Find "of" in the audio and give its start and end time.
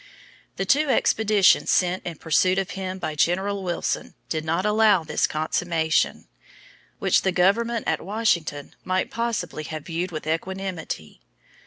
2.57-2.71